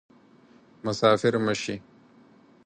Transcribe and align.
مسافر 0.85 1.33
مه 1.45 1.53
شي 1.61 1.75